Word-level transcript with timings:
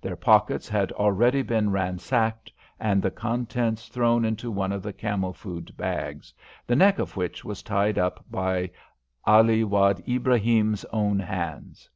Their 0.00 0.14
pockets 0.14 0.68
had 0.68 0.92
already 0.92 1.42
been 1.42 1.70
ransacked, 1.72 2.52
and 2.78 3.02
the 3.02 3.10
contents 3.10 3.88
thrown 3.88 4.24
into 4.24 4.48
one 4.48 4.70
of 4.70 4.80
the 4.80 4.92
camel 4.92 5.32
food 5.32 5.76
bags, 5.76 6.32
the 6.68 6.76
neck 6.76 7.00
of 7.00 7.16
which 7.16 7.44
was 7.44 7.64
tied 7.64 7.98
up 7.98 8.24
by 8.30 8.70
Ali 9.24 9.64
Wad 9.64 10.00
Ibrahim's 10.08 10.84
own 10.92 11.18
hands. 11.18 11.90